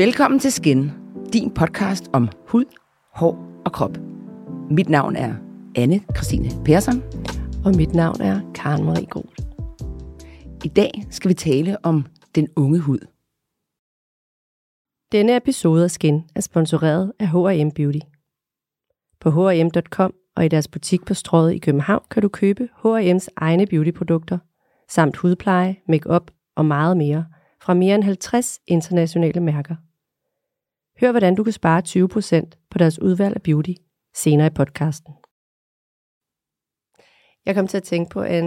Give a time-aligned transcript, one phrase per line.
[0.00, 0.90] Velkommen til Skin,
[1.32, 2.64] din podcast om hud,
[3.14, 3.98] hår og krop.
[4.70, 5.34] Mit navn er
[5.76, 7.02] Anne Christine Persson.
[7.64, 9.30] Og mit navn er Karen Marie Gol.
[10.64, 12.98] I dag skal vi tale om den unge hud.
[15.12, 18.06] Denne episode af Skin er sponsoreret af H&M Beauty.
[19.20, 23.66] På H&M.com og i deres butik på Strøget i København kan du købe H&M's egne
[23.66, 24.38] beautyprodukter,
[24.88, 27.24] samt hudpleje, makeup og meget mere
[27.62, 29.74] fra mere end 50 internationale mærker.
[31.00, 31.82] Hør, hvordan du kan spare
[32.44, 33.72] 20% på deres udvalg af beauty
[34.14, 35.14] senere i podcasten.
[37.46, 38.44] Jeg kom til at tænke på, at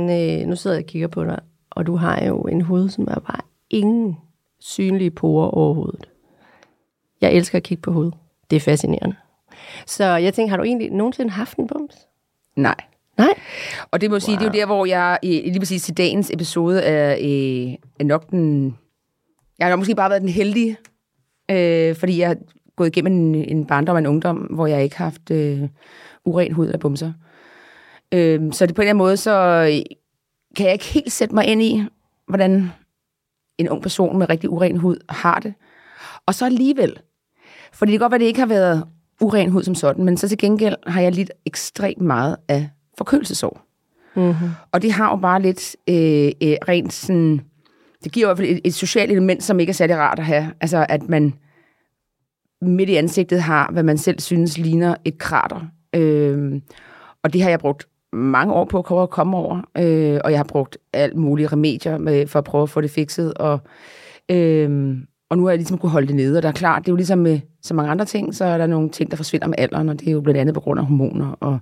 [0.47, 3.19] nu sidder jeg og kigger på dig, og du har jo en hud, som er
[3.19, 4.17] bare ingen
[4.59, 6.09] synlige porer overhovedet.
[7.21, 8.11] Jeg elsker at kigge på hud.
[8.49, 9.15] Det er fascinerende.
[9.85, 11.95] Så jeg tænkte, har du egentlig nogensinde haft en bums?
[12.55, 12.75] Nej.
[13.17, 13.33] Nej?
[13.91, 14.19] Og det må wow.
[14.19, 17.11] sige, det er jo der, hvor jeg lige præcis til dagens episode er,
[17.99, 18.77] er nok den...
[19.59, 20.77] Jeg har måske bare været den heldige,
[21.51, 22.37] øh, fordi jeg har
[22.75, 25.61] gået igennem en, en barndom og en ungdom, hvor jeg ikke har haft øh,
[26.25, 27.13] uren hud af bumser.
[28.11, 29.33] Øh, så det på en eller anden måde, så
[30.55, 31.83] kan jeg ikke helt sætte mig ind i,
[32.27, 32.71] hvordan
[33.57, 35.53] en ung person med rigtig uren hud har det.
[36.25, 36.99] Og så alligevel,
[37.73, 38.83] fordi det kan godt være, at det ikke har været
[39.21, 43.61] uren hud som sådan, men så til gengæld har jeg lidt ekstremt meget af forkølelsesår.
[44.15, 44.49] Mm-hmm.
[44.71, 47.41] Og det har jo bare lidt øh, øh, rent sådan...
[48.03, 50.25] Det giver i hvert fald et, et socialt element, som ikke er særlig rart at
[50.25, 50.51] have.
[50.61, 51.33] Altså, at man
[52.63, 55.61] midt i ansigtet har, hvad man selv synes ligner et krater.
[55.95, 56.61] Øh,
[57.23, 60.43] og det har jeg brugt mange år på at komme over, øh, og jeg har
[60.43, 63.59] brugt alt mulige remedier med, for at prøve at få det fikset, og,
[64.31, 64.97] øh,
[65.29, 66.93] og nu har jeg ligesom kunne holde det nede, og der er klart, det er
[66.93, 69.55] jo ligesom med så mange andre ting, så er der nogle ting, der forsvinder med
[69.57, 71.59] alderen, og det er jo blandt andet på grund af hormoner, og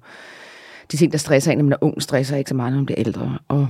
[0.91, 2.86] de ting, der stresser en, når man er ung, stresser ikke så meget, når man
[2.86, 3.67] bliver ældre, og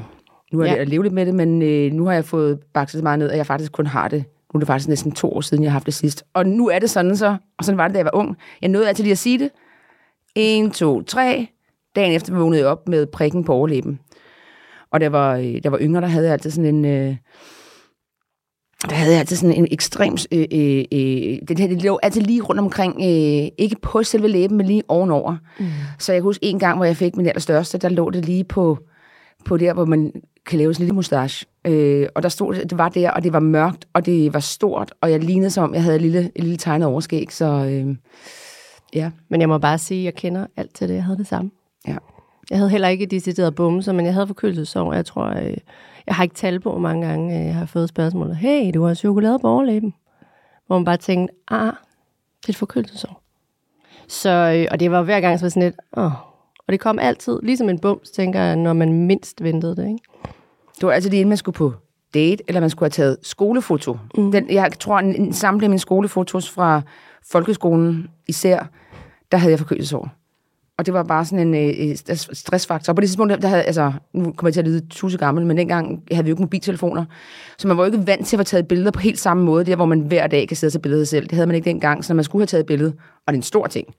[0.53, 0.71] nu er ja.
[0.71, 3.19] det at leve lidt med det, men øh, nu har jeg fået bakset så meget
[3.19, 4.23] ned, at jeg faktisk kun har det
[4.53, 6.23] nu er det faktisk næsten to år siden, jeg har haft det sidst.
[6.33, 8.37] Og nu er det sådan så, og sådan var det, da jeg var ung.
[8.61, 9.49] Jeg nåede altid lige at sige det.
[10.35, 11.47] En, to, tre.
[11.95, 13.99] Dagen efter vågnede jeg op med prikken på overlæben.
[14.91, 16.85] Og der var, der var yngre, der havde jeg altid sådan en...
[16.85, 17.15] Øh,
[18.89, 20.17] der havde jeg altid sådan en ekstrem...
[20.31, 24.57] Øh, øh, øh, det, det lå altid lige rundt omkring, øh, ikke på selve læben,
[24.57, 25.37] men lige ovenover.
[25.59, 25.65] Mm.
[25.99, 28.43] Så jeg kan huske en gang, hvor jeg fik min allerstørste, der lå det lige
[28.43, 28.77] på,
[29.45, 30.11] på der, hvor man
[30.45, 31.45] kan lave sådan en lille mustache.
[31.65, 34.93] Øh, og der stod, det var der, og det var mørkt, og det var stort,
[35.01, 37.95] og jeg lignede som om, jeg havde et lille, et lille tegnet overskæg, så øh,
[38.93, 39.11] ja.
[39.29, 41.51] Men jeg må bare sige, at jeg kender alt til det, jeg havde det samme.
[41.87, 41.97] Ja.
[42.49, 44.93] Jeg havde heller ikke decideret bumser, men jeg havde forkølelsesår.
[44.93, 45.57] Jeg tror, jeg, øh,
[46.07, 48.83] jeg har ikke talt på, hvor mange gange øh, jeg har fået spørgsmålet, hey, du
[48.83, 49.93] har chokolade på overlæben.
[50.67, 51.73] Hvor man bare tænkte, ah,
[52.41, 53.21] det er et forkølelsesår.
[54.07, 56.11] Så, øh, og det var hver gang så var sådan lidt, åh.
[56.67, 59.99] Og det kom altid, ligesom en bums, tænker jeg, når man mindst ventede det, ikke?
[60.81, 61.73] Det var altid lige inden man skulle på
[62.13, 63.97] date, eller man skulle have taget skolefoto.
[64.17, 64.31] Mm.
[64.31, 66.81] Den, jeg tror, en, en samling af mine skolefotos fra
[67.31, 68.65] folkeskolen især,
[69.31, 70.09] der havde jeg forkølelsesår.
[70.77, 71.95] Og det var bare sådan en øh,
[72.33, 72.91] stressfaktor.
[72.91, 75.45] Og på det tidspunkt, der havde, altså, nu kommer jeg til at lyde tusind gammel,
[75.45, 77.05] men dengang havde vi jo ikke mobiltelefoner.
[77.57, 79.65] Så man var jo ikke vant til at få taget billeder på helt samme måde,
[79.65, 81.23] der hvor man hver dag kan sidde og tage billeder selv.
[81.23, 82.93] Det havde man ikke dengang, så man skulle have taget et billede.
[83.27, 83.87] Og det er en stor ting.
[83.87, 83.93] Og,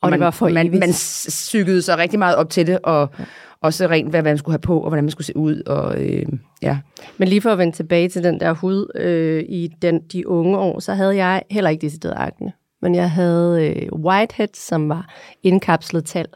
[0.00, 3.10] og man, det var for man, man cyklede sig rigtig meget op til det, og
[3.18, 3.24] ja
[3.62, 5.62] også rent, hvad, hvad man skulle have på, og hvordan man skulle se ud.
[5.66, 6.26] Og, øh,
[6.62, 6.78] ja.
[7.18, 10.58] Men lige for at vende tilbage til den der hud øh, i den, de unge
[10.58, 15.14] år, så havde jeg heller ikke decideret akne men jeg havde øh, whitehead, som var
[15.42, 16.26] indkapslet tal,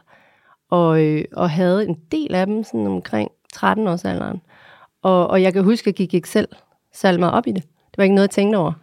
[0.69, 4.41] og, øh, og havde en del af dem sådan omkring 13 års alderen.
[5.01, 6.47] Og, og jeg kan huske, at jeg gik ikke selv
[6.93, 7.63] særlig meget op i det.
[7.63, 8.73] Det var ikke noget, jeg tænkte over.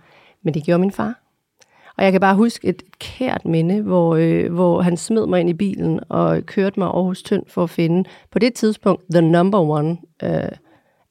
[0.42, 1.21] Men det gjorde min far.
[1.96, 5.50] Og jeg kan bare huske et kært minde, hvor, øh, hvor han smed mig ind
[5.50, 9.58] i bilen og kørte mig Aarhus Tønd for at finde, på det tidspunkt, the number
[9.60, 10.48] one øh,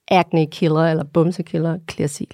[0.07, 2.33] acne killer, eller bumsekiller, Clearsil.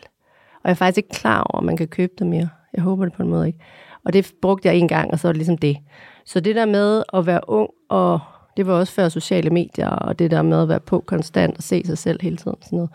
[0.54, 2.50] Og jeg er faktisk ikke klar over, at man kan købe det mere.
[2.74, 3.60] Jeg håber det på en måde ikke.
[4.06, 5.78] Og det brugte jeg en gang, og så var det ligesom det.
[6.26, 8.20] Så det der med at være ung, og
[8.58, 11.64] det var også før sociale medier, og det der med at være på konstant og
[11.64, 12.58] se sig selv hele tiden.
[12.62, 12.90] Sådan noget.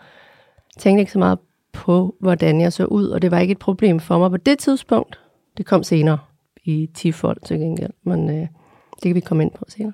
[0.75, 1.39] Jeg tænkte ikke så meget
[1.73, 4.59] på, hvordan jeg så ud, og det var ikke et problem for mig på det
[4.59, 5.19] tidspunkt.
[5.57, 6.17] Det kom senere
[6.63, 8.47] i 10 folk til gengæld, men øh,
[8.95, 9.93] det kan vi komme ind på senere.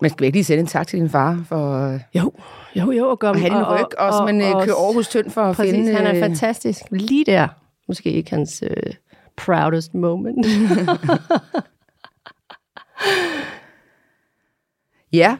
[0.00, 2.32] Men skal vi ikke lige sende en tak til din far for jo,
[2.76, 5.30] jo, jo, og, gøre, have din ryg, og, og, og, man øh, kører Aarhus Tynd
[5.30, 5.94] for at præcis, finde...
[5.94, 6.82] han er øh, fantastisk.
[6.90, 7.48] Lige der,
[7.88, 8.92] måske ikke hans øh,
[9.36, 10.46] proudest moment.
[15.12, 15.36] ja,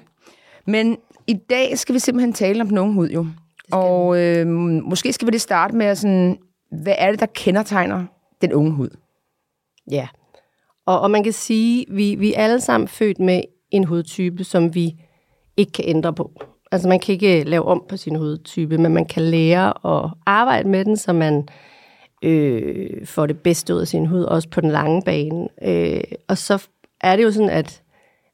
[0.67, 3.27] men i dag skal vi simpelthen tale om den unge hud jo.
[3.73, 4.47] Og øh,
[4.85, 6.39] måske skal vi lige starte med sådan,
[6.83, 8.05] hvad er det, der kendetegner
[8.41, 8.89] den unge hud?
[9.93, 10.09] Ja,
[10.87, 14.75] og, og man kan sige, vi vi er alle sammen født med en hudtype, som
[14.75, 14.95] vi
[15.57, 16.31] ikke kan ændre på.
[16.73, 20.11] Altså man kan ikke øh, lave om på sin hudtype, men man kan lære at
[20.27, 21.49] arbejde med den, så man
[22.23, 25.49] øh, får det bedste ud af sin hud, også på den lange bane.
[25.63, 26.67] Øh, og så
[27.01, 27.83] er det jo sådan, at,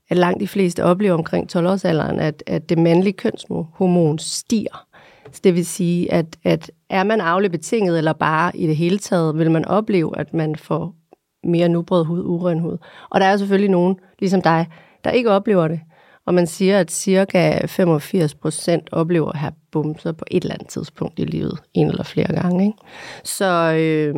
[0.09, 4.87] at langt de fleste oplever omkring 12-årsalderen, at, at det mandlige kønshormon stiger.
[5.33, 9.39] Så det vil sige, at, at er man afligt eller bare i det hele taget,
[9.39, 10.95] vil man opleve, at man får
[11.45, 12.79] mere nubret hud, uren hud.
[13.11, 14.67] Og der er selvfølgelig nogen, ligesom dig,
[15.05, 15.81] der ikke oplever det.
[16.27, 20.69] Og man siger, at cirka 85 procent oplever at have bumser på et eller andet
[20.69, 22.67] tidspunkt i livet, en eller flere gange.
[22.67, 22.79] Ikke?
[23.25, 24.15] Så, øh,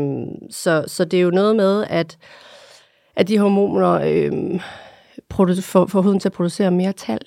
[0.50, 2.19] så, så det er jo noget med, at,
[3.17, 4.61] at de hormoner øh,
[5.61, 7.20] får, får huden til at producere mere tal.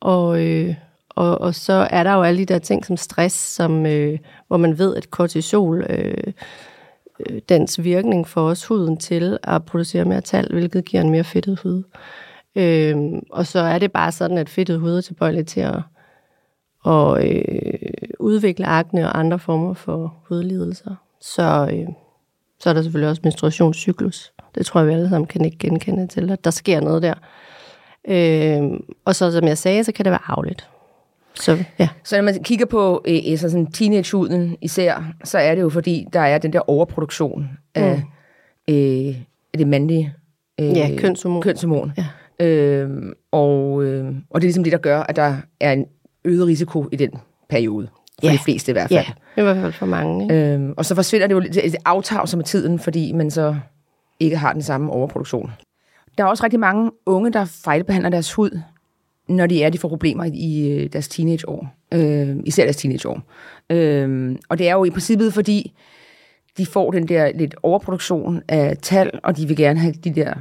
[0.00, 0.74] Og, øh,
[1.10, 4.18] og, og så er der jo alle de der ting som stress, som, øh,
[4.48, 6.32] hvor man ved, at kortisol, øh,
[7.26, 11.24] Øh, dens virkning får også huden til at producere mere tal, hvilket giver en mere
[11.24, 11.82] fedtet hud.
[12.56, 15.82] Øhm, og så er det bare sådan, at fedtet hud er tilbøjeligt til at,
[16.84, 17.74] og, øh,
[18.18, 20.94] udvikle akne og andre former for hudlidelser.
[21.20, 21.88] Så, øh,
[22.60, 24.32] så er der selvfølgelig også menstruationscyklus.
[24.54, 27.14] Det tror jeg, vi alle sammen kan ikke genkende til, at der sker noget der.
[28.08, 30.68] Øh, og så som jeg sagde, så kan det være afligt.
[31.34, 31.88] Så, ja.
[32.04, 36.06] så når man kigger på øh, så sådan teenagehuden især, så er det jo fordi,
[36.12, 38.02] der er den der overproduktion af,
[38.68, 38.74] mm.
[38.74, 39.14] øh,
[39.54, 40.14] af det mandlige
[40.60, 41.42] øh, ja, kønshormon.
[41.42, 41.92] kønshormon.
[41.98, 42.06] Ja.
[42.46, 45.86] Øh, og, øh, og det er ligesom det, der gør, at der er en
[46.24, 47.10] øget risiko i den
[47.48, 47.88] periode.
[48.20, 48.32] For ja.
[48.32, 49.04] de fleste i hvert fald.
[49.36, 50.22] Ja, i hvert fald for mange.
[50.22, 50.52] Ikke?
[50.52, 53.56] Øhm, og så forsvinder det jo lidt aftag som med tiden, fordi man så
[54.20, 55.50] ikke har den samme overproduktion.
[56.18, 58.60] Der er også rigtig mange unge, der fejlbehandler deres hud,
[59.30, 61.74] når de er, de får problemer i øh, deres teenageår.
[61.94, 63.22] Øh, især deres teenageår.
[63.70, 65.72] Øh, og det er jo i princippet, fordi
[66.58, 70.34] de får den der lidt overproduktion af tal, og de vil gerne have de der,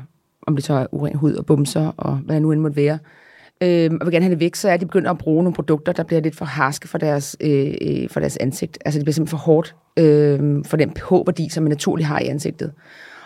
[0.48, 3.00] om det så er uren hud og bumser, og hvad det nu end måtte være,
[3.62, 5.92] øh, og vil gerne have det væk, så er de begyndt at bruge nogle produkter,
[5.92, 8.78] der bliver lidt for harske for deres, øh, øh for deres ansigt.
[8.86, 12.28] Altså det bliver simpelthen for hårdt øh, for den pH-værdi, som man naturligt har i
[12.28, 12.72] ansigtet.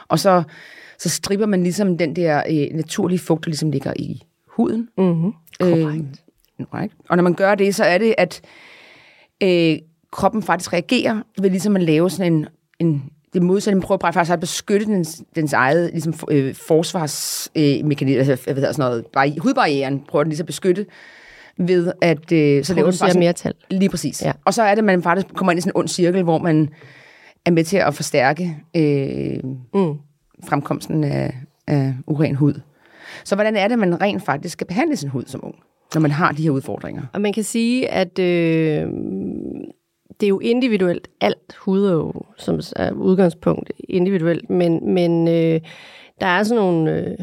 [0.07, 0.44] Og så,
[1.00, 4.24] så stripper man ligesom den der øh, naturlige fugt, der ligesom ligger i
[4.56, 4.90] huden.
[4.98, 5.32] Mm-hmm.
[5.60, 6.24] Korrekt.
[6.60, 6.94] Øh, right.
[7.10, 8.42] Og når man gør det, så er det, at
[9.44, 9.78] øh,
[10.12, 12.48] kroppen faktisk reagerer ved ligesom at lave sådan en,
[12.80, 13.04] en
[13.34, 18.30] det modsatte, man prøver bare faktisk at beskytte dens, dens eget ligesom, øh, forsvarsmekanisme, øh,
[18.30, 20.86] altså, hvad hedder sådan noget, bare hudbarrieren, prøver den ligesom at beskytte
[21.58, 23.54] ved at øh, så laver den bare mere tal.
[23.72, 24.22] Lige præcis.
[24.22, 24.32] Ja.
[24.46, 26.38] Og så er det, at man faktisk kommer ind i sådan en ond cirkel, hvor
[26.38, 26.70] man
[27.46, 29.40] er med til at forstærke øh,
[29.74, 29.98] mm.
[30.44, 32.54] fremkomsten af, af uren hud.
[33.24, 35.56] Så hvordan er det, man rent faktisk skal behandle sin hud som ung,
[35.94, 37.04] når man har de her udfordringer?
[37.13, 38.88] Og man kan sige, at øh,
[40.19, 41.07] det er jo individuelt.
[41.21, 45.62] Alt hud er jo som er udgangspunkt individuelt, men, men øh,
[46.21, 47.18] der er sådan nogle, øh,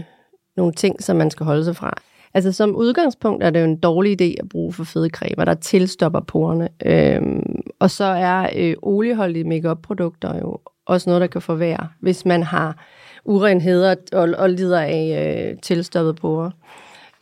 [0.56, 2.02] nogle ting, som man skal holde sig fra.
[2.34, 5.54] Altså som udgangspunkt er det jo en dårlig idé at bruge for fede cremer, der
[5.54, 6.68] tilstopper porerne.
[6.86, 12.42] Øhm, og så er øh, olieholdige makeup-produkter jo også noget, der kan forværre, hvis man
[12.42, 12.84] har
[13.24, 16.50] urenheder og, og lider af øh, tilstoppet porer.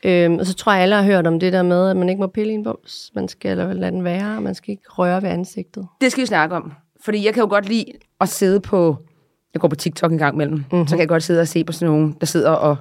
[0.05, 2.21] Øhm, og så tror jeg, alle har hørt om det der med, at man ikke
[2.21, 3.11] må pille i en bums.
[3.15, 5.87] Man skal lade den være, man skal ikke røre ved ansigtet.
[6.01, 6.73] Det skal vi snakke om.
[7.01, 7.85] Fordi jeg kan jo godt lide
[8.21, 8.97] at sidde på...
[9.55, 10.57] Jeg går på TikTok en gang imellem.
[10.57, 10.87] Mm-hmm.
[10.87, 12.77] Så kan jeg godt sidde og se på sådan nogen, der sidder og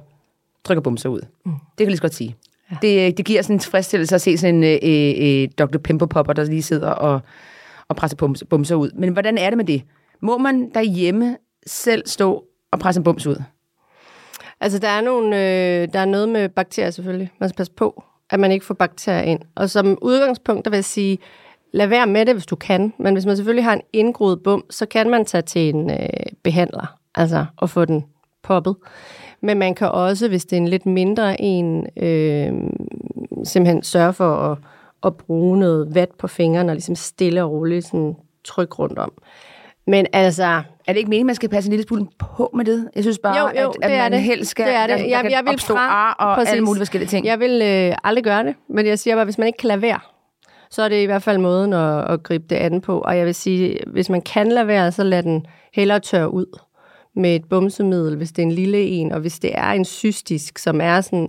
[0.64, 1.20] trykker bumser ud.
[1.44, 1.52] Mm.
[1.52, 2.36] Det kan jeg lige så godt sige.
[2.70, 2.76] Ja.
[2.82, 5.78] Det, det giver sådan en tilfredsstillelse at se sådan en øh, øh, Dr.
[5.78, 7.20] Pimple Popper, der lige sidder og,
[7.88, 8.90] og presser bumser, bumser ud.
[8.94, 9.82] Men hvordan er det med det?
[10.20, 11.36] Må man derhjemme
[11.66, 13.42] selv stå at presse en bums ud?
[14.60, 17.32] Altså, der er, nogle, øh, der er noget med bakterier selvfølgelig.
[17.40, 19.40] Man skal passe på, at man ikke får bakterier ind.
[19.54, 21.18] Og som udgangspunkt, der vil jeg sige,
[21.72, 22.92] lad være med det, hvis du kan.
[22.98, 26.08] Men hvis man selvfølgelig har en indgroet bum, så kan man tage til en øh,
[26.42, 28.04] behandler, altså og få den
[28.42, 28.76] poppet.
[29.40, 32.52] Men man kan også, hvis det er en lidt mindre en, øh,
[33.44, 34.58] simpelthen sørge for at,
[35.04, 39.12] at bruge noget vat på fingrene og ligesom stille og roligt sådan tryk rundt om.
[39.86, 40.62] Men altså...
[40.88, 42.88] Er det ikke meningen, man skal passe en lille smule på med det?
[42.94, 44.22] Jeg synes bare, jo, jo, at, at man det.
[44.22, 44.66] helst skal...
[44.66, 44.98] Det er det.
[44.98, 46.52] Der, jeg, jeg vil fra, ar og præcis.
[46.52, 47.26] alle mulige forskellige ting.
[47.26, 49.82] Jeg vil øh, aldrig gøre det, men jeg siger bare, hvis man ikke kan lade
[49.82, 50.00] være,
[50.70, 53.00] så er det i hvert fald måden at, at gribe det an på.
[53.00, 56.58] Og jeg vil sige, hvis man kan lade være, så lad den hellere tørre ud
[57.16, 60.58] med et bumsemiddel, hvis det er en lille en, og hvis det er en cystisk,
[60.58, 61.28] som er sådan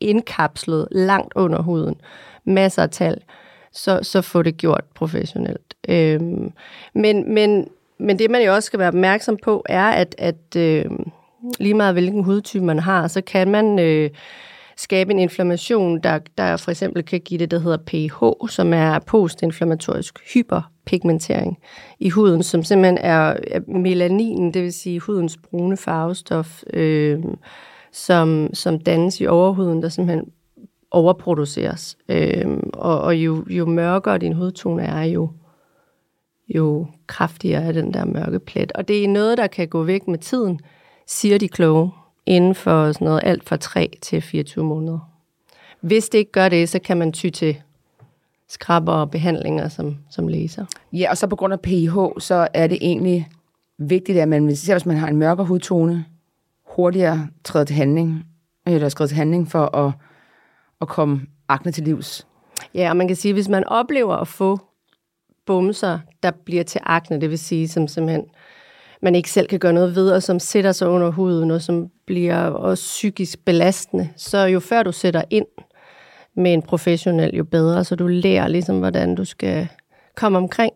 [0.00, 1.94] indkapslet langt under huden,
[2.44, 3.20] masser af tal,
[3.72, 5.74] så, så få det gjort professionelt.
[5.88, 6.52] Øhm,
[6.94, 10.84] men, men men det, man jo også skal være opmærksom på, er, at, at øh,
[11.58, 14.10] lige meget hvilken hudtype man har, så kan man øh,
[14.76, 18.98] skabe en inflammation, der, der for eksempel kan give det, der hedder pH, som er
[18.98, 21.58] postinflammatorisk hyperpigmentering
[21.98, 23.36] i huden, som simpelthen er
[23.68, 27.24] melaninen, det vil sige hudens brune farvestof, øh,
[27.92, 30.30] som, som dannes i overhuden, der simpelthen
[30.90, 31.96] overproduceres.
[32.08, 35.30] Øh, og og jo, jo mørkere din hudtone er, jo
[36.48, 38.72] jo kraftigere er den der mørke plet.
[38.72, 40.60] Og det er noget, der kan gå væk med tiden,
[41.06, 41.90] siger de kloge,
[42.26, 44.98] inden for sådan noget alt fra 3 til 24 måneder.
[45.80, 47.62] Hvis det ikke gør det, så kan man ty til
[48.48, 50.64] skrabber og behandlinger som, som læser.
[50.92, 53.28] Ja, og så på grund af PIH, så er det egentlig
[53.78, 56.04] vigtigt, at man, især hvis man har en mørkere hudtone,
[56.64, 58.24] hurtigere træder til handling,
[58.66, 59.92] eller skrider til handling for at,
[60.80, 62.26] at komme akne til livs.
[62.74, 64.60] Ja, og man kan sige, at hvis man oplever at få
[65.46, 68.24] bumser, der bliver til akne, det vil sige, som simpelthen
[69.02, 71.90] man ikke selv kan gøre noget ved, og som sætter sig under huden, og som
[72.06, 75.46] bliver også psykisk belastende, så jo før du sætter ind
[76.34, 79.68] med en professionel, jo bedre, så du lærer ligesom, hvordan du skal
[80.14, 80.72] komme omkring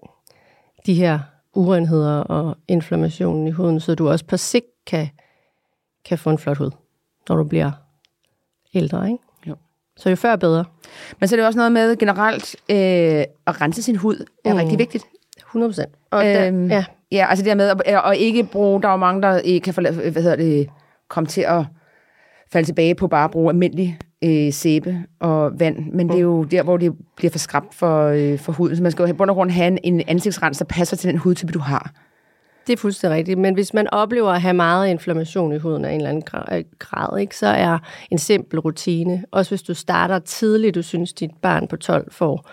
[0.87, 1.19] de her
[1.55, 5.09] urenheder og inflammationen i huden, så du også på sigt kan,
[6.05, 6.71] kan få en flot hud,
[7.29, 7.71] når du bliver
[8.75, 9.25] ældre, ikke?
[10.01, 10.65] Så jo før bedre.
[11.21, 12.77] Men så er det også noget med generelt øh,
[13.47, 14.59] at rense sin hud er mm.
[14.59, 15.05] rigtig vigtigt.
[15.37, 15.95] 100 procent.
[16.11, 18.93] Og der, Øhm, ja, Ja, altså det her med at, at ikke bruge, der er
[18.93, 20.69] jo mange, der ikke kan forlade, hvad hedder det,
[21.09, 21.65] komme til at
[22.53, 26.45] falde tilbage på bare at bruge almindelig øh, sæbe og vand, men det er jo
[26.45, 28.77] der, hvor det bliver for skrabt for, øh, for huden.
[28.77, 31.11] Så man skal jo i bund og grund have en, en ansigtsrens, der passer til
[31.11, 31.93] den hudtype, du har.
[32.67, 33.39] Det er fuldstændig rigtigt.
[33.39, 36.65] Men hvis man oplever at have meget inflammation i huden af en eller anden øh,
[36.79, 37.79] grad, ikke, så er
[38.11, 42.49] en simpel rutine, også hvis du starter tidligt, du synes, dit barn på 12 får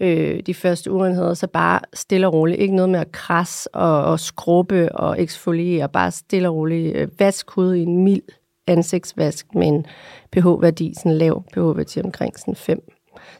[0.00, 2.60] øh, de første urenheder, så bare stille og roligt.
[2.60, 6.96] Ikke noget med at krasse og, og skrubbe og eksfoliere, bare stille og roligt.
[6.96, 8.22] Øh, vask hud i en mild
[8.66, 9.86] ansigtsvask med en
[10.32, 12.80] pH-værdi, sådan lav pH-værdi omkring sådan 5,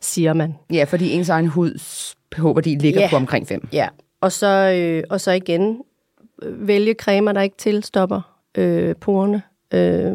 [0.00, 0.54] siger man.
[0.72, 3.08] Ja, fordi ens egen huds pH-værdi ligger Ja.
[3.10, 3.68] på omkring 5.
[3.72, 3.88] Ja,
[4.20, 5.78] og så, øh, og så igen
[6.48, 8.20] vælge cremer, der ikke tilstopper
[8.54, 9.42] øh, porerne.
[9.74, 10.12] Øh,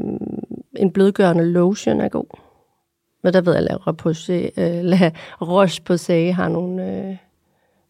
[0.78, 2.40] en blødgørende lotion er god.
[3.24, 7.18] Men der ved jeg, at La Roche- øh, La Roche-Posay har nogle, øh,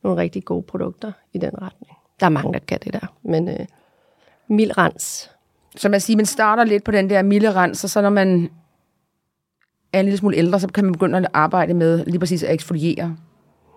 [0.04, 1.98] nogle rigtig gode produkter i den retning.
[2.20, 3.14] Der er mange, der kan det der.
[3.24, 3.66] Men øh,
[4.48, 5.32] mild rens.
[5.76, 8.50] Så man siger, man starter lidt på den der milde rens, og så når man
[9.94, 12.54] er en lille smule ældre, så kan man begynde at arbejde med lige præcis at
[12.54, 13.18] eksfoliere.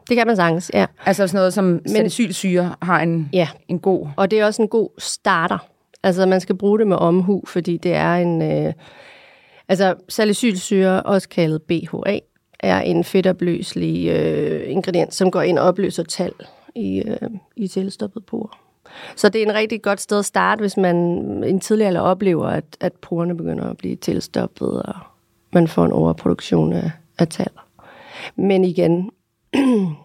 [0.09, 0.87] Det kan man sagtens, ja.
[1.07, 4.09] Altså sådan noget som salicylsyre har en, Ja, en god...
[4.17, 5.59] Og det er også en god starter.
[6.03, 8.43] Altså, man skal bruge det med omhu, fordi det er en...
[8.43, 8.73] Øh,
[9.69, 12.19] altså, salicylsyre, også kaldet BHA,
[12.61, 16.33] er en fedtopløselig øh, ingrediens, som går ind og opløser tal
[16.75, 18.59] i, øh, i tilstoppet porer.
[19.17, 20.97] Så det er en rigtig godt sted at starte, hvis man
[21.45, 24.95] en tidligere alder oplever, at, at porerne begynder at blive tilstoppet, og
[25.53, 27.51] man får en overproduktion af, af tal.
[28.37, 29.11] Men igen,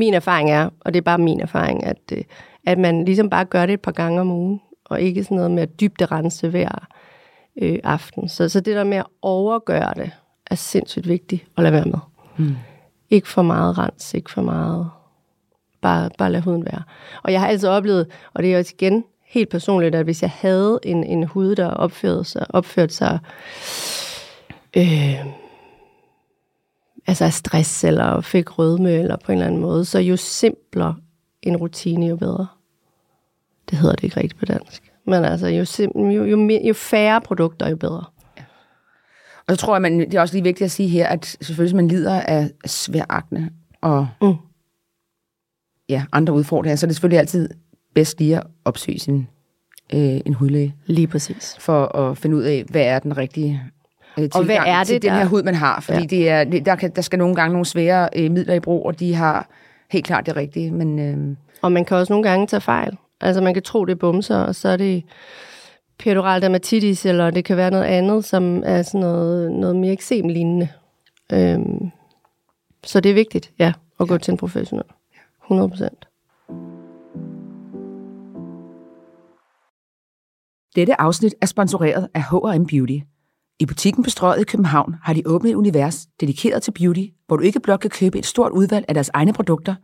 [0.00, 2.24] min erfaring er, og det er bare min erfaring, at, øh,
[2.66, 5.50] at man ligesom bare gør det et par gange om ugen, og ikke sådan noget
[5.50, 6.86] med at dybde rense hver
[7.62, 8.28] øh, aften.
[8.28, 10.10] Så, så det der med at overgøre det,
[10.46, 11.98] er sindssygt vigtigt at lade være med.
[12.36, 12.56] Mm.
[13.10, 14.90] Ikke for meget rens, ikke for meget.
[15.80, 16.82] Bare, bare lad huden være.
[17.22, 20.30] Og jeg har altid oplevet, og det er også igen helt personligt, at hvis jeg
[20.30, 23.18] havde en, en hud, der opførte sig, opførte sig
[24.76, 25.26] øh,
[27.08, 30.96] altså af stress, eller fik rødme, eller på en eller anden måde, så jo simplere
[31.42, 32.46] en rutine, jo bedre.
[33.70, 34.92] Det hedder det ikke rigtigt på dansk.
[35.06, 38.04] Men altså, jo, sim- jo, jo, mere, jo færre produkter, jo bedre.
[39.46, 41.64] Og så tror jeg, man, det er også lige vigtigt at sige her, at selvfølgelig,
[41.72, 43.50] hvis man lider af svær akne
[43.80, 44.34] og Mm.
[45.88, 47.48] ja, andre udfordringer, så er det selvfølgelig altid
[47.94, 49.26] bedst lige at opsøge sin,
[49.94, 51.56] øh, en hudlæge, Lige præcis.
[51.60, 53.62] for at finde ud af, hvad er den rigtige
[54.18, 55.80] øh, tilgang hvad er til det, den der- her hud, man har.
[55.80, 56.38] Fordi Ja.
[56.38, 56.44] ja.
[56.44, 59.00] det er, der, kan, der skal nogle gange nogle svære øh, midler i brug, og
[59.00, 59.48] de har
[59.90, 60.70] helt klart det rigtige.
[60.70, 62.96] Men øh, Og man kan også nogle gange tage fejl.
[63.20, 65.02] Altså man kan tro, det er bumser, og så er det
[65.98, 70.68] perioral dermatitis, eller det kan være noget andet, som er sådan noget, noget mere eksem-lignende.
[71.32, 71.90] Øhm,
[72.84, 74.84] så det er vigtigt, ja, at gå til en professionel.
[75.44, 76.04] 100 procent.
[80.76, 82.98] Dette afsnit er sponsoreret af H&M Beauty.
[83.60, 87.36] I butikken på Strøget i København har de åbnet et univers dedikeret til beauty, hvor
[87.36, 89.74] du ikke blot kan købe et stort udvalg af deres egne produkter,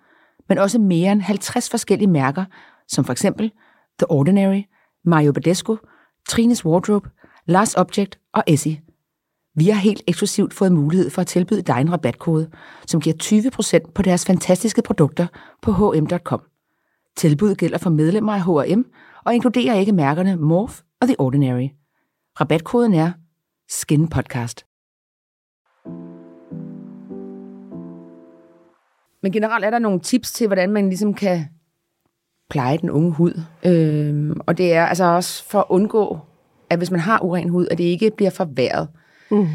[0.49, 2.45] men også mere end 50 forskellige mærker,
[2.89, 3.53] som for eksempel
[3.99, 4.63] The Ordinary,
[5.05, 5.77] Mario Badescu,
[6.29, 7.11] Trines Wardrobe,
[7.47, 8.81] Last Object og Essie.
[9.57, 12.51] Vi har helt eksklusivt fået mulighed for at tilbyde dig en rabatkode,
[12.87, 13.17] som giver
[13.87, 15.27] 20% på deres fantastiske produkter
[15.63, 16.41] på hm.com.
[17.17, 18.83] Tilbuddet gælder for medlemmer af H&M
[19.25, 21.69] og inkluderer ikke mærkerne Morph og The Ordinary.
[22.41, 23.13] Rabatkoden er
[23.69, 24.67] Skin Podcast.
[29.23, 31.45] Men generelt er der nogle tips til, hvordan man ligesom kan
[32.51, 33.41] pleje den unge hud.
[33.67, 36.19] Øhm, og det er altså også for at undgå,
[36.71, 38.89] at hvis man har uren hud, at det ikke bliver forværret.
[39.31, 39.47] Mm.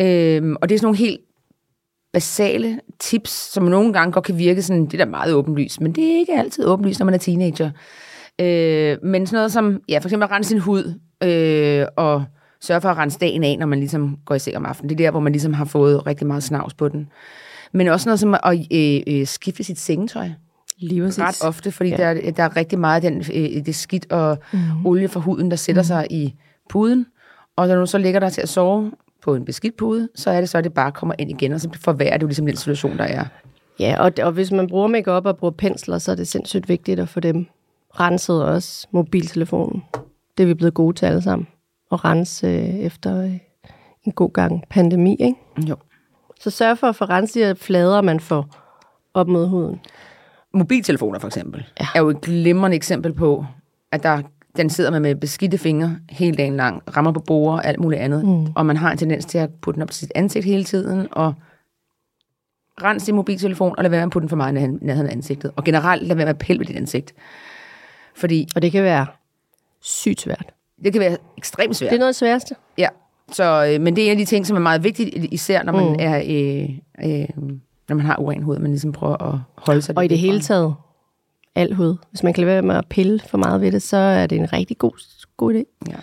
[0.00, 1.20] Øhm, og det er sådan nogle helt
[2.12, 5.92] basale tips, som nogle gange godt kan virke sådan, det er da meget åbenlyst, men
[5.92, 7.70] det er ikke altid åbenlyst, når man er teenager.
[8.40, 12.24] Øh, men sådan noget som, ja, for eksempel at rense sin hud, øh, og
[12.60, 14.88] sørge for at rense dagen af, når man ligesom går i seng om aftenen.
[14.88, 17.08] Det er der, hvor man ligesom har fået rigtig meget snavs på den.
[17.72, 20.30] Men også noget som at øh, øh, skifte sit sengetøj.
[20.78, 21.22] Lige præcis.
[21.22, 21.96] Ret ofte, fordi ja.
[21.96, 24.86] der, der er rigtig meget af den, øh, det skidt og mm.
[24.86, 25.86] olie fra huden, der sætter mm.
[25.86, 26.34] sig i
[26.68, 27.06] puden.
[27.56, 30.40] Og når du så ligger der til at sove på en beskidt pude, så er
[30.40, 32.56] det så, at det bare kommer ind igen, og så forværrer det jo ligesom den
[32.56, 33.24] situation, der er.
[33.80, 37.00] Ja, og, og hvis man bruger makeup og bruger pensler, så er det sindssygt vigtigt
[37.00, 37.46] at få dem
[38.00, 38.88] renset også.
[38.90, 39.82] Mobiltelefonen.
[40.38, 41.46] Det er vi blevet gode til alle sammen.
[41.92, 43.38] At rense øh, efter øh,
[44.04, 45.34] en god gang pandemi, ikke?
[45.68, 45.76] Jo.
[46.40, 48.46] Så sørg for at få renset de flader, man får
[49.14, 49.80] op mod huden.
[50.54, 51.86] Mobiltelefoner for eksempel, ja.
[51.94, 53.46] er jo et glimrende eksempel på,
[53.92, 54.22] at der,
[54.56, 58.02] den sidder man med beskidte fingre hele dagen lang, rammer på bord og alt muligt
[58.02, 58.46] andet, mm.
[58.56, 61.08] og man har en tendens til at putte den op til sit ansigt hele tiden,
[61.12, 61.34] og
[62.82, 65.52] rens din mobiltelefon, og lad være med at putte den for meget nærheden af ansigtet.
[65.56, 67.14] Og generelt, lad være med at pille ved dit ansigt.
[68.14, 69.06] Fordi Og det kan være
[69.80, 70.54] sygt svært.
[70.84, 71.90] Det kan være ekstremt svært.
[71.90, 72.54] Det er noget af det sværeste.
[72.78, 72.88] Ja,
[73.32, 75.72] så, øh, men det er en af de ting, som er meget vigtigt, især når
[75.72, 75.96] man, mm.
[75.98, 76.68] er, øh,
[77.10, 77.28] øh,
[77.88, 80.40] når man har uren hud, man ligesom prøver at holde sig Og i det hele
[80.40, 80.74] taget,
[81.54, 81.96] al hud.
[82.10, 84.38] Hvis man kan lade være med at pille for meget ved det, så er det
[84.38, 85.90] en rigtig god, god idé.
[85.90, 85.96] Ja.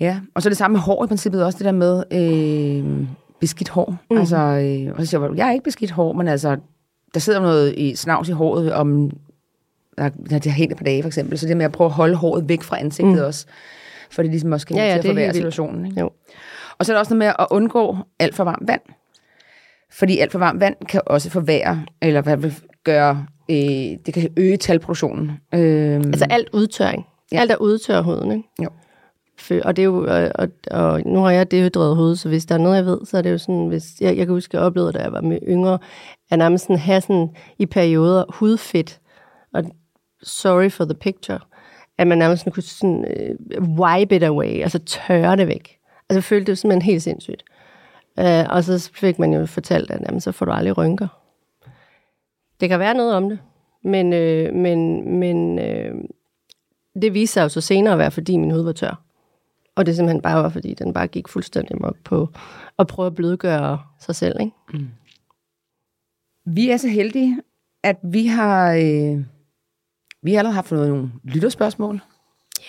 [0.00, 3.08] ja, og så det samme med hår i princippet også, det der med øh,
[3.40, 3.96] beskidt hår.
[4.10, 4.18] Mm.
[4.18, 6.56] Altså, øh, og så siger jeg, jeg er ikke beskidt hår, men altså,
[7.14, 9.10] der sidder noget i snavs i håret, om
[9.98, 11.94] der, der det har hængt på dage for eksempel, så det med at prøve at
[11.94, 13.24] holde håret væk fra ansigtet mm.
[13.24, 13.46] også,
[14.10, 15.86] for det ligesom også kan Ja, ja, til at forværre situationen.
[15.86, 16.00] Ikke?
[16.00, 16.10] Jo.
[16.78, 18.80] Og så er der også noget med at undgå alt for varmt vand.
[19.92, 23.56] Fordi alt for varmt vand kan også forværre, eller hvad vil gøre, øh,
[24.06, 25.30] det kan øge talproduktionen.
[25.54, 27.06] Øh, Altså alt udtørring.
[27.32, 27.40] Ja.
[27.40, 28.48] Alt er udtør huden, ikke?
[28.62, 28.68] Jo.
[29.64, 32.54] Og, det er jo, og, og, og nu har jeg dehydreret hoved, så hvis der
[32.54, 34.66] er noget, jeg ved, så er det jo sådan, hvis, jeg, jeg kan huske, jeg
[34.66, 35.78] oplevede, da jeg var med yngre,
[36.30, 37.28] at nærmest sådan have sådan
[37.58, 39.00] i perioder hudfedt,
[39.54, 39.64] og
[40.22, 41.38] sorry for the picture,
[41.98, 43.04] at man nærmest sådan kunne sådan,
[43.58, 45.78] uh, wipe it away, altså tørre det væk.
[46.08, 47.44] Altså jeg følte det simpelthen helt sindssygt.
[48.20, 51.08] Uh, og så fik man jo fortalt, at jamen, så får du aldrig rynker.
[52.60, 53.38] Det kan være noget om det,
[53.84, 55.94] men, øh, men, men øh,
[57.02, 59.02] det viste sig jo så senere at være, fordi min hud var tør.
[59.74, 62.28] Og det simpelthen bare var, fordi den bare gik fuldstændig mok på
[62.78, 64.40] at prøve at blødgøre sig selv.
[64.40, 64.52] Ikke?
[64.72, 64.88] Mm.
[66.46, 67.42] Vi er så heldige,
[67.82, 69.24] at vi har, øh,
[70.22, 72.00] vi har allerede haft nogle lytterspørgsmål.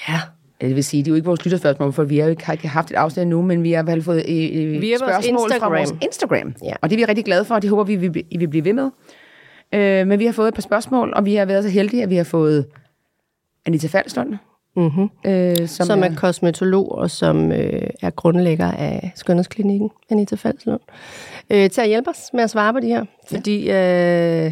[0.10, 0.20] Ja.
[0.62, 2.54] Det vil sige, det er jo ikke vores lytterspørgsmål, for vi har jo ikke, har
[2.54, 5.00] ikke haft et afsnit endnu, men vi har i hvert fald fået øh, Via vores
[5.00, 5.72] spørgsmål fra Instagram.
[5.72, 6.54] vores Instagram.
[6.64, 6.74] Ja.
[6.82, 8.66] Og det er vi rigtig glade for, og det håber vi, vi, I vil blive
[8.66, 8.90] ved med.
[9.74, 12.10] Øh, men vi har fået et par spørgsmål, og vi har været så heldige, at
[12.10, 12.66] vi har fået
[13.66, 14.36] Anita Falslund,
[14.76, 15.10] Mm-hmm.
[15.26, 20.80] øh, som, Som, som er kosmetolog og som øh, er grundlægger af Skønhedsklinikken, Anita Falslund,
[21.50, 23.06] øh, til at hjælpe os med at svare på de her.
[23.32, 24.52] Fordi øh,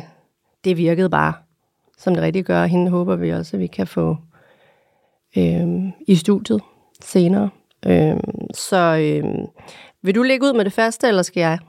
[0.64, 1.34] det virkede bare,
[1.98, 2.66] som det rigtigt gør.
[2.66, 4.18] Hende håber vi også, at vi kan få
[5.38, 5.68] øh,
[6.08, 6.62] i studiet
[7.02, 7.50] senere.
[7.86, 8.18] Øh,
[8.54, 9.48] så øh,
[10.02, 11.60] vil du lægge ud med det første, eller skal jeg?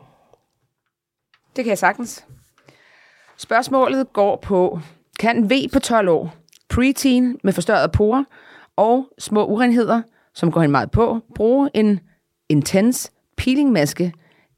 [1.57, 2.25] Det kan jeg sagtens.
[3.37, 4.81] Spørgsmålet går på,
[5.21, 6.35] kan V på 12 år,
[6.69, 8.25] preteen med forstørrede porer
[8.77, 10.03] og små urenheder,
[10.35, 12.01] som går hende meget på, bruge en
[12.49, 14.13] intens peelingmaske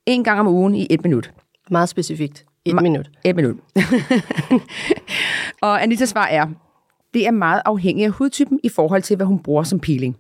[0.07, 1.33] en gang om ugen i et minut?
[1.71, 2.45] Meget specifikt.
[2.65, 3.11] Et Ma- minut.
[3.25, 3.57] Et minut.
[5.63, 6.47] og Anitas svar er,
[7.15, 10.17] det er meget afhængigt af hudtypen i forhold til, hvad hun bruger som peeling.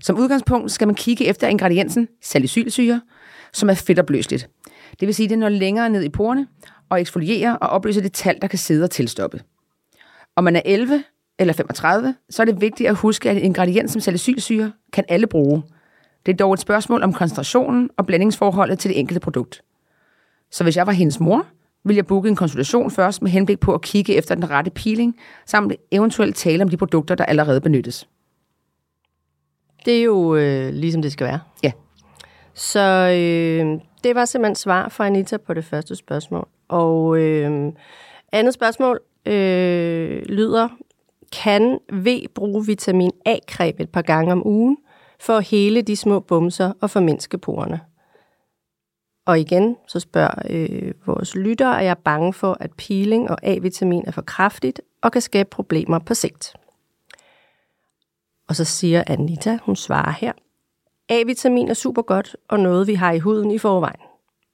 [0.00, 3.00] Som udgangspunkt skal man kigge efter ingrediensen salicylsyre,
[3.52, 4.48] som er fedtopløseligt.
[5.00, 6.46] Det vil sige, at det når længere ned i porerne
[6.88, 9.40] og eksfolierer og opløser det tal, der kan sidde og tilstoppe.
[10.36, 11.04] Om man er 11
[11.38, 15.26] eller 35, så er det vigtigt at huske, at en ingrediens som salicylsyre kan alle
[15.26, 15.62] bruge.
[16.26, 19.62] Det er dog et spørgsmål om koncentrationen og blandingsforholdet til det enkelte produkt.
[20.50, 21.46] Så hvis jeg var hendes mor,
[21.86, 25.16] ville jeg booke en konsultation først med henblik på at kigge efter den rette peeling,
[25.46, 28.08] samt eventuelt tale om de produkter, der allerede benyttes.
[29.84, 31.40] Det er jo øh, ligesom det skal være.
[31.62, 31.72] Ja.
[32.54, 36.48] Så øh, det var simpelthen svar fra Anita på det første spørgsmål.
[36.68, 37.72] Og øh,
[38.32, 40.68] andet spørgsmål øh, lyder,
[41.32, 44.76] kan V bruge vitamin A-creme et par gange om ugen
[45.20, 47.80] for at hele de små bumser og formindske porerne?
[49.26, 54.04] Og igen, så spørger øh, vores lytter, er jeg bange for, at peeling og A-vitamin
[54.06, 56.54] er for kraftigt og kan skabe problemer på sigt.
[58.48, 60.32] Og så siger Anita, hun svarer her,
[61.08, 64.00] A-vitamin er super godt og noget, vi har i huden i forvejen.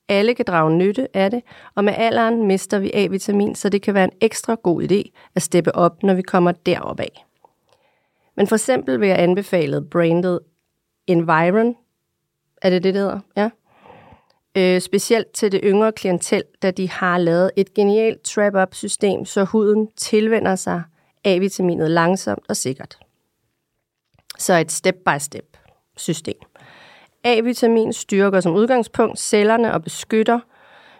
[0.08, 1.42] Alle kan drage nytte af det,
[1.74, 5.42] og med alderen mister vi A-vitamin, så det kan være en ekstra god idé at
[5.42, 7.26] steppe op, når vi kommer derop af.
[8.36, 10.40] Men for eksempel vil jeg anbefale brandet
[11.06, 11.76] Environ.
[12.62, 13.20] Er det det, det hedder?
[13.36, 13.50] Ja
[14.56, 19.88] øh, specielt til det yngre klientel, da de har lavet et genialt trap-up-system, så huden
[19.96, 20.82] tilvender sig
[21.24, 22.98] A-vitaminet langsomt og sikkert.
[24.38, 25.56] Så et step-by-step
[25.96, 26.36] system.
[27.24, 30.40] A-vitamin styrker som udgangspunkt cellerne og beskytter,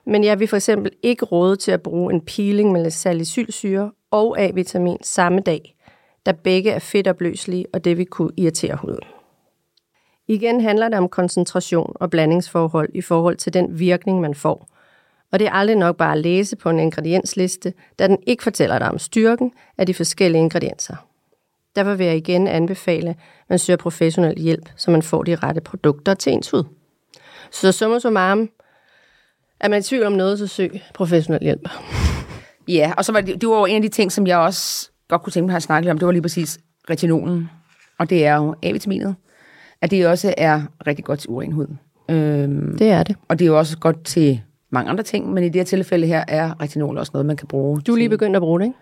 [0.07, 4.41] men jeg vil for eksempel ikke råde til at bruge en peeling med salicylsyre og
[4.41, 5.77] A-vitamin samme dag,
[6.27, 9.22] da begge er fedtopløselige, og det vil kunne irritere huden.
[10.33, 14.69] Igen handler det om koncentration og blandingsforhold i forhold til den virkning, man får.
[15.33, 18.79] Og det er aldrig nok bare at læse på en ingrediensliste, da den ikke fortæller
[18.79, 20.97] dig om styrken af de forskellige ingredienser.
[21.77, 23.17] Derfor vil jeg igen anbefale, at
[23.49, 26.65] man søger professionel hjælp, så man får de rette produkter til ens hud.
[27.51, 28.51] Så summa summarum,
[29.61, 31.69] er man i tvivl om noget, så søg professionel hjælp.
[32.69, 34.91] Ja, og så var det, det var jo en af de ting, som jeg også
[35.09, 36.59] godt kunne tænke mig at snakke lidt om, det var lige præcis
[36.91, 37.51] retinolen.
[37.99, 39.15] Og det er jo A-vitaminet,
[39.83, 41.67] at det også er rigtig godt til uren hud.
[42.09, 43.17] Øhm, Det er det.
[43.29, 44.41] og det er jo også godt til
[44.71, 47.49] mange andre ting, men i det her tilfælde her er retinol også noget, man kan
[47.49, 47.81] bruge.
[47.81, 48.77] Du er lige til- begyndt at bruge det, ikke?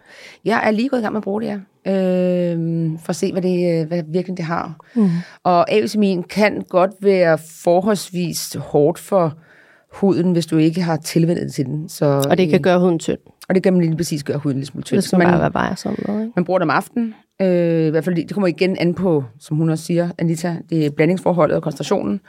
[0.45, 1.59] Jeg er lige gået i gang med at bruge det, ja.
[1.93, 4.77] Øhm, for at se, hvad, det, hvad virkning det har.
[4.95, 5.09] Mm.
[5.45, 9.35] Og A-vitamin kan godt være forholdsvis hårdt for
[9.93, 11.89] huden, hvis du ikke har tilvendet det til den.
[11.89, 13.19] Så, Og det kan øh, gøre huden tynd.
[13.49, 14.97] og det kan man lige præcis gøre huden lidt smule tynd.
[14.97, 16.33] Det skal man man, bare være varsom med, ikke?
[16.37, 17.15] man bruger det om aftenen.
[17.41, 20.87] Øh, I hvert fald, det kommer igen an på, som hun også siger, Anita, det
[20.87, 22.21] er blandingsforholdet og koncentrationen.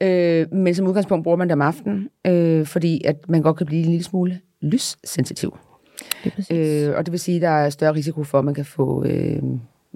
[0.00, 3.66] Øh, men som udgangspunkt bruger man det om aftenen, øh, fordi at man godt kan
[3.66, 5.56] blive en lille smule lyssensitiv.
[6.34, 6.50] Præcis.
[6.86, 9.04] Øh, og det vil sige, at der er større risiko for, at man kan få
[9.04, 9.42] øh,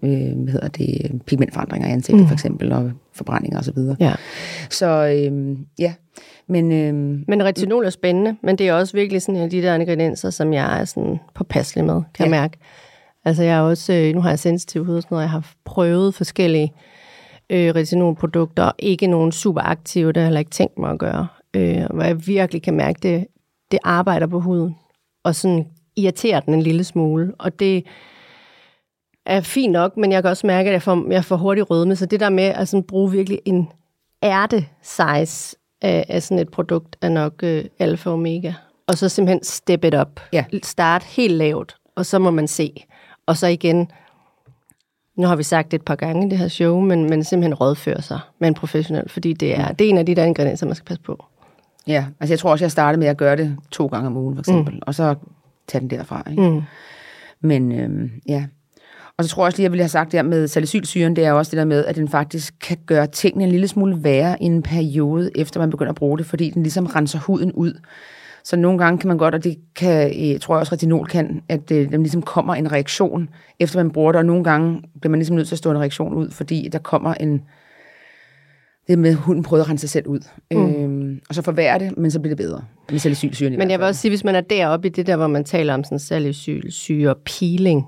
[0.03, 2.27] øh, hvad hedder det, pigmentforandringer i ansigtet, mm.
[2.29, 3.75] for eksempel, og forbrændinger osv.
[3.75, 4.13] Så, Ja.
[4.71, 5.95] så øh, ja,
[6.47, 6.95] men øh,
[7.29, 10.31] Men retinol er spændende, men det er også virkelig sådan en af de der ingredienser,
[10.31, 12.25] som jeg er sådan påpasselig med, kan ja.
[12.25, 12.59] jeg mærke.
[13.25, 15.53] Altså jeg er også, øh, nu har jeg sensitiv hud og sådan noget, jeg har
[15.65, 16.73] prøvet forskellige
[17.51, 21.27] øh, retinolprodukter, ikke nogen super aktive, det har jeg heller ikke tænkt mig at gøre.
[21.57, 23.27] Øh, hvor jeg virkelig kan mærke, det,
[23.71, 24.77] det arbejder på huden,
[25.25, 27.33] og sådan irriterer den en lille smule.
[27.39, 27.85] Og det
[29.27, 31.97] er fint nok, men jeg kan også mærke, at jeg får, jeg får hurtigt rødme,
[31.97, 33.69] så det der med at sådan bruge virkelig en
[34.23, 38.53] ærte-size af, af sådan et produkt er nok øh, alfa og omega.
[38.87, 40.21] Og så simpelthen step it up.
[40.33, 40.45] Ja.
[40.63, 42.85] Start helt lavt, og så må man se.
[43.27, 43.91] Og så igen,
[45.17, 47.55] nu har vi sagt det et par gange i det her show, men, men simpelthen
[47.55, 50.67] rådføre sig med en professionel, fordi det er, det er en af de der ingredienser,
[50.67, 51.25] man skal passe på.
[51.87, 54.35] ja, altså jeg tror også, jeg startede med at gøre det to gange om ugen,
[54.35, 54.81] for eksempel, mm.
[54.83, 55.15] og så
[55.69, 56.23] tage den derfra.
[56.31, 56.51] Ikke?
[56.51, 56.63] Mm.
[57.41, 58.45] Men øh, ja.
[59.17, 61.33] Og så tror jeg også lige, jeg ville have sagt der med salicylsyren, det er
[61.33, 64.45] også det der med, at den faktisk kan gøre tingene en lille smule værre i
[64.45, 67.81] en periode, efter man begynder at bruge det, fordi den ligesom renser huden ud.
[68.45, 71.43] Så nogle gange kan man godt, og det kan, øh, tror jeg også retinol kan,
[71.49, 73.29] at øh, der ligesom kommer en reaktion,
[73.61, 75.79] efter man bruger det, og nogle gange bliver man ligesom nødt til at stå en
[75.79, 77.43] reaktion ud, fordi der kommer en,
[78.89, 80.21] det med, at hunden prøver at rense sig selv ud.
[80.51, 80.75] Mm.
[80.75, 83.87] Øhm, og så forværrer det, men så bliver det bedre med salicylsyren Men jeg vil
[83.87, 87.15] også sige, hvis man er deroppe i det der, hvor man taler om sådan salicylsyre
[87.25, 87.87] peeling,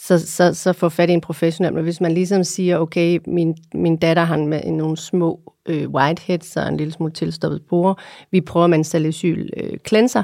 [0.00, 1.74] så, så, så få fat i en professionel.
[1.74, 6.56] Men hvis man ligesom siger, okay, min, min datter har med nogle små øh, whiteheads
[6.56, 7.94] og en lille smule tilstoppet porer,
[8.30, 10.22] vi prøver med en salicyl øh, cleanser,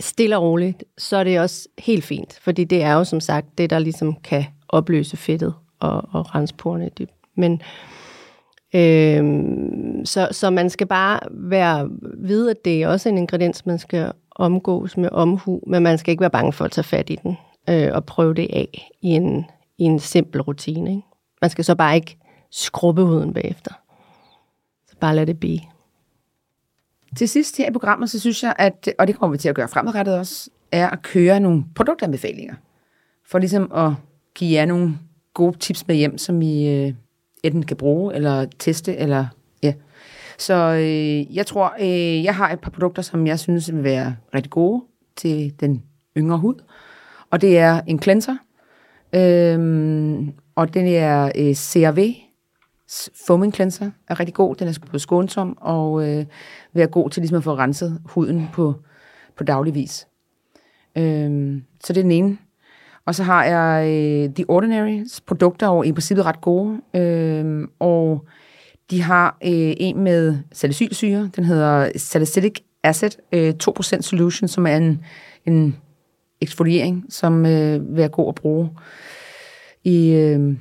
[0.00, 2.38] stille og roligt, så er det også helt fint.
[2.42, 6.54] Fordi det er jo som sagt det, der ligesom kan opløse fedtet og, og rense
[6.54, 7.12] porerne dybt.
[7.36, 7.62] Men
[8.74, 9.24] øh,
[10.04, 14.12] så, så man skal bare være vide, at det er også en ingrediens, man skal
[14.30, 17.36] omgås med omhu, men man skal ikke være bange for at tage fat i den
[17.68, 19.44] øh, og prøve det af i en,
[19.78, 20.90] i en simpel rutine.
[20.90, 21.02] Ikke?
[21.40, 22.16] Man skal så bare ikke
[22.50, 23.74] skrubbe huden bagefter.
[24.90, 25.60] Så bare lad det blive.
[27.16, 29.54] Til sidst her i programmet, så synes jeg, at, og det kommer vi til at
[29.54, 32.54] gøre fremadrettet også, er at køre nogle produktanbefalinger.
[33.26, 33.92] For ligesom at
[34.34, 34.98] give jer nogle
[35.34, 36.94] gode tips med hjem, som I øh,
[37.42, 39.26] enten kan bruge, eller teste, eller
[39.62, 39.74] ja.
[40.38, 44.16] Så øh, jeg tror, øh, jeg har et par produkter, som jeg synes vil være
[44.34, 44.84] rigtig gode
[45.16, 45.82] til den
[46.16, 46.54] yngre hud.
[47.32, 48.36] Og det er en cleanser,
[49.14, 52.14] øhm, og den er øh, CRV,
[53.26, 54.54] foaming cleanser er rigtig god.
[54.54, 56.26] Den er både skånsom og øh,
[56.72, 58.74] være god til ligesom at få renset huden på,
[59.36, 60.06] på daglig vis.
[60.98, 62.38] Øhm, så det er den ene.
[63.06, 66.80] Og så har jeg øh, The Ordinary produkter, og i princippet ret gode.
[66.94, 68.26] Øhm, og
[68.90, 71.30] de har øh, en med salicylsyre.
[71.36, 75.04] Den hedder Salicylic Acid øh, 2% Solution, som er en,
[75.46, 75.76] en
[76.42, 78.70] eksfoliering, som øh, vil være god at bruge
[79.84, 80.56] i øh,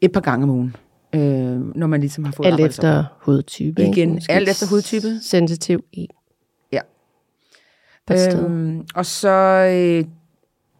[0.00, 0.76] et par gange om ugen.
[1.14, 3.82] Øh, når man ligesom har fået Alt efter hudtype.
[3.82, 4.00] ikke?
[4.00, 5.20] Igen, Måske alt efter hudtype.
[5.22, 6.08] Sensitiv i.
[6.72, 6.80] Ja.
[8.10, 9.28] Øhm, og så
[9.72, 10.04] øh,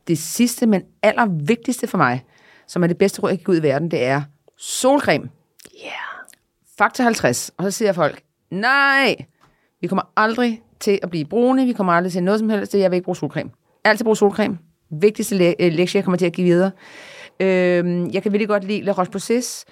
[0.09, 2.25] det sidste, men allervigtigste for mig,
[2.67, 4.23] som er det bedste råd, jeg kan give ud i verden, det er
[4.59, 5.29] solcreme.
[5.85, 5.93] Yeah.
[6.79, 7.51] Faktor 50.
[7.57, 9.17] Og så siger folk, nej,
[9.81, 12.79] Vi kommer aldrig til at blive brune, vi kommer aldrig til noget som helst, så
[12.79, 13.51] jeg vil ikke bruge solcreme.
[13.87, 14.59] Altid bruge solcreme.
[14.91, 16.71] Vigtigste le- øh, lektie, jeg kommer til at give videre.
[17.41, 19.65] Øh, jeg kan virkelig godt lide La Roche-Posay.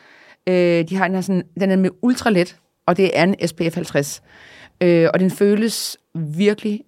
[0.46, 3.48] Øh, de har den her sådan, den er med ultra let, og det er en
[3.48, 4.22] SPF 50.
[4.80, 6.80] Øh, og den føles virkelig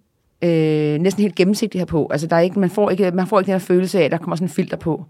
[0.44, 2.08] øh, næsten helt gennemsigtig her på.
[2.10, 4.10] Altså, der er ikke, man, får ikke, man får ikke den her følelse af, at
[4.10, 5.04] der kommer sådan en filter på.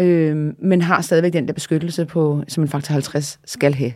[0.00, 3.92] Øh, men har stadigvæk den der beskyttelse på, som en faktor 50 skal have.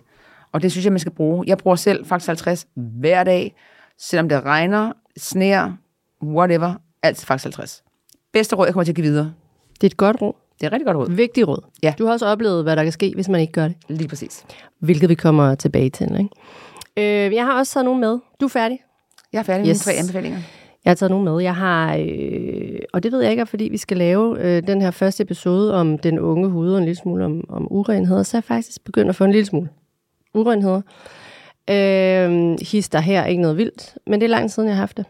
[0.53, 1.45] Og det synes jeg, man skal bruge.
[1.47, 3.55] Jeg bruger selv faktor 50 hver dag,
[3.99, 5.73] selvom det regner, sneer,
[6.23, 7.83] whatever, altid faktor 50.
[8.33, 9.33] Bedste råd, jeg kommer til at give videre.
[9.75, 10.33] Det er et godt råd.
[10.59, 11.11] Det er et rigtig godt råd.
[11.11, 11.65] Vigtigt råd.
[11.83, 11.95] Ja.
[11.99, 13.77] Du har også oplevet, hvad der kan ske, hvis man ikke gør det.
[13.89, 14.45] Lige præcis.
[14.79, 16.13] Hvilket vi kommer tilbage til.
[16.19, 17.27] Ikke?
[17.29, 18.19] Øh, jeg har også taget nogen med.
[18.41, 18.79] Du er færdig?
[19.33, 20.39] Jeg er færdig med mine tre anbefalinger.
[20.85, 21.43] Jeg har taget nogen med.
[21.43, 24.91] Jeg har, øh, og det ved jeg ikke, fordi vi skal lave øh, den her
[24.91, 28.39] første episode om den unge hud og en lille smule om, om urenheder, så er
[28.39, 29.69] jeg faktisk begyndt at få en lille smule
[30.35, 30.81] urenheder.
[31.71, 35.05] Øh, hister her ikke noget vildt, men det er lang siden, jeg har haft det.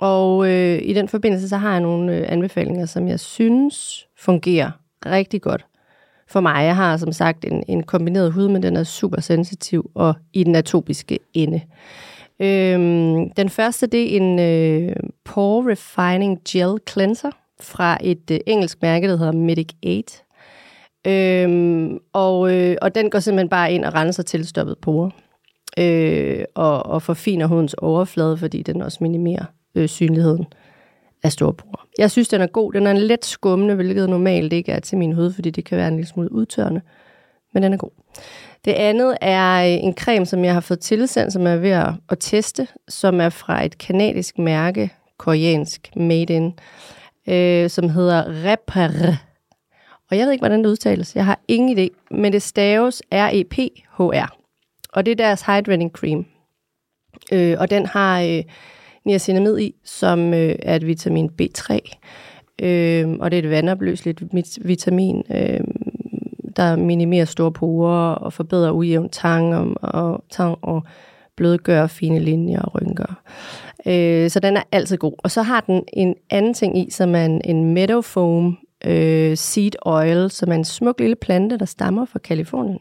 [0.00, 4.70] Og øh, i den forbindelse, så har jeg nogle øh, anbefalinger, som jeg synes fungerer
[5.06, 5.66] rigtig godt
[6.28, 6.64] for mig.
[6.64, 10.44] Jeg har som sagt en, en kombineret hud, men den er super sensitiv og i
[10.44, 11.60] den atopiske ende.
[12.40, 18.82] Øhm, den første, det er en øh, Pore Refining Gel Cleanser fra et øh, engelsk
[18.82, 20.12] mærke, der hedder Medic 8.
[21.06, 25.10] Øhm, og, øh, og den går simpelthen bare ind og renser tilstoppet porer.
[25.78, 30.46] Øh, og, og forfiner hudens overflade, fordi den også minimerer øh, synligheden
[31.22, 31.86] af storbror.
[31.98, 32.72] Jeg synes, den er god.
[32.72, 35.78] Den er en let skummende, hvilket normalt ikke er til min hud, fordi det kan
[35.78, 36.80] være en lille smule udtørrende.
[37.54, 37.90] Men den er god.
[38.64, 41.92] Det andet er en creme, som jeg har fået tilsendt, som jeg er ved at,
[42.08, 46.52] at teste, som er fra et kanadisk mærke, koreansk, made in,
[47.28, 48.90] øh, som hedder Repar.
[50.10, 51.16] Og jeg ved ikke, hvordan det udtales.
[51.16, 54.36] Jeg har ingen idé, men det staves R-E-P-H-R.
[54.92, 56.26] Og det er deres hydrating cream.
[57.32, 58.42] Øh, og den har øh,
[59.10, 61.78] niacinamid i, som øh, er et vitamin B3.
[62.62, 64.22] Øh, og det er et vandopløseligt
[64.60, 65.60] vitamin, øh,
[66.56, 70.82] der minimerer store porer og forbedrer ujævn tang og, og, tang og
[71.36, 73.22] blødgør fine linjer og rynker.
[73.86, 75.12] Øh, så den er altid god.
[75.18, 79.36] Og så har den en anden ting i, som er en, en meadow foam øh,
[79.36, 82.78] seed oil, som er en smuk lille plante, der stammer fra Kalifornien.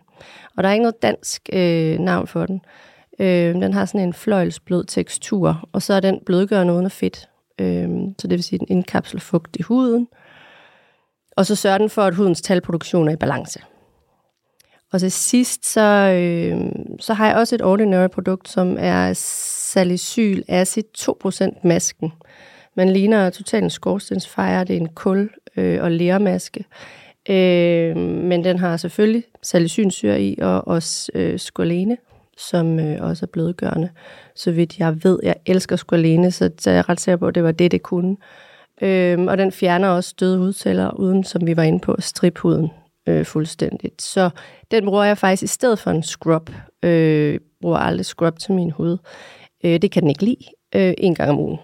[0.58, 2.56] Og der er ikke noget dansk øh, navn for den.
[2.56, 2.89] Øh,
[3.20, 7.30] Øh, den har sådan en fløjlsblød tekstur, og så er den blødgørende uden fedt.
[7.60, 10.08] Øh, så det vil sige, at den indkapsler fugt i huden.
[11.38, 13.60] Og så sørger den for, at hudens talproduktion er i balance.
[14.94, 20.44] Og til sidst, så, øh, så har jeg også et ordinary produkt, som er salicyl
[20.48, 22.14] acid 2% masken.
[22.76, 24.64] Man ligner totalt en skorstensfejre.
[24.64, 26.66] Det er en kul- øh, og lermaske.
[27.30, 31.98] Øh, men den har selvfølgelig salicylsyre i, og også øh, squalene,
[32.40, 33.90] som øh, også er blødgørende.
[34.36, 37.36] Så vidt jeg ved, jeg elsker squalene, så, så jeg er ret sikker på, at
[37.36, 38.18] det var det, det kunne.
[38.82, 42.42] Øhm, og den fjerner også døde hudceller, uden, som vi var inde på, at strippe
[42.42, 42.70] huden
[43.08, 44.02] øh, fuldstændigt.
[44.02, 44.30] Så
[44.72, 46.50] den bruger jeg faktisk i stedet for en scrub.
[46.84, 48.98] Øh, bruger aldrig scrub til min hud.
[49.64, 50.46] Øh, det kan den ikke lide.
[50.76, 51.58] Øh, en gang om ugen.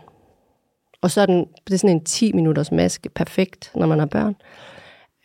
[1.01, 4.05] Og så er den, det er sådan en 10 minutters maske, perfekt, når man har
[4.05, 4.35] børn.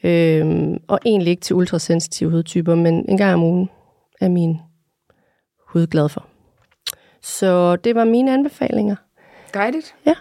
[0.05, 3.71] Øhm, og egentlig ikke til ultrasensitive hudtyper, men en gang om ugen
[4.21, 4.59] er min
[5.73, 6.27] hud glad for.
[7.23, 8.97] Så det var mine anbefalinger.
[9.55, 9.95] Dejligt.
[10.07, 10.15] Ja.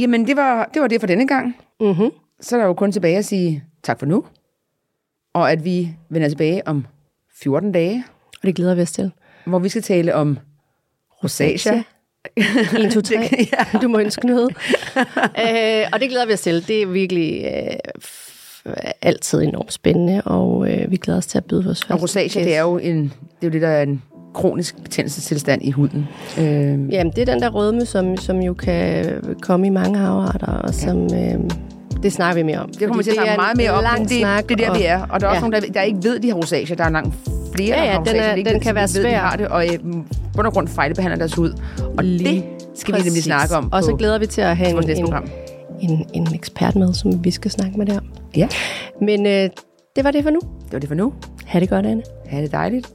[0.00, 1.56] Jamen, det var, det var det for denne gang.
[1.80, 2.10] Mm-hmm.
[2.40, 4.24] Så er der jo kun tilbage at sige tak for nu.
[5.34, 6.86] Og at vi vender tilbage om
[7.42, 8.04] 14 dage,
[8.40, 9.12] Og det glæder vi os til.
[9.46, 10.38] hvor vi skal tale om
[11.22, 11.82] rosacea.
[12.36, 13.16] 1, 2, 3.
[13.16, 13.78] Det- ja.
[13.82, 14.56] Du må ønske noget.
[15.18, 16.68] øh, og det glæder vi os til.
[16.68, 21.44] Det er virkelig øh, f- altid enormt spændende, og øh, vi glæder os til at
[21.44, 24.02] byde vores Og rosacea, det er jo en, det er jo det, der er en
[24.34, 26.08] kronisk betændelsestilstand i huden.
[26.38, 26.44] Øh,
[26.92, 29.06] Jamen, det er den der rødme, som, som jo kan
[29.42, 31.04] komme i mange afarter, og som...
[31.04, 31.34] Øh,
[32.02, 32.68] det snakker vi mere om.
[32.78, 34.78] det kommer til at snakke meget mere om, men det, snak, det er der, og-
[34.78, 35.02] vi er.
[35.10, 35.48] Og der er også Ja.
[35.50, 36.74] nogen, der, der ikke ved, de har rosacea.
[36.76, 37.14] Der er langt
[37.54, 38.30] flere, Ja, der ja, har den rosacea.
[38.30, 39.18] er- ikke den ved, kan være ved, de svær.
[39.18, 39.78] har det, og øh,
[40.36, 41.52] bund og grund fejlbehandler deres hud.
[41.98, 42.44] Og Lige det
[42.78, 43.24] skal vi nemlig Præcis.
[43.24, 45.24] snakke om Og så glæder vi til at have en, en, program.
[45.80, 48.00] en, en ekspert med, som vi skal snakke med der.
[48.36, 48.48] Ja,
[49.00, 49.48] Men øh,
[49.96, 50.40] det var det for nu.
[50.64, 51.12] det var det for nu.
[51.46, 52.02] Ha' det godt, Anne.
[52.26, 52.88] Ha' det dejligt.